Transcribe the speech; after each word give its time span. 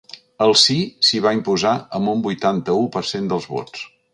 El 0.45 0.53
sí 0.61 0.77
s’hi 1.09 1.21
va 1.27 1.35
imposar 1.39 1.73
amb 1.99 2.13
un 2.17 2.25
vuitanta-u 2.29 2.91
per 2.97 3.07
cent 3.11 3.33
dels 3.35 3.51
vots. 3.53 3.89